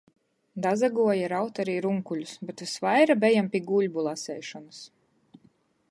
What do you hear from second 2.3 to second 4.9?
bet vysvaira bejom pi guļbu laseišonys.